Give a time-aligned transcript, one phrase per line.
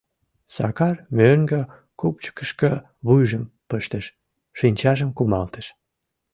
[0.55, 1.61] Сакар мӧҥгӧ
[1.99, 2.71] кӱпчыкышкӧ
[3.05, 4.05] вуйжым пыштыш,
[4.57, 5.67] шинчажым кумалтыш.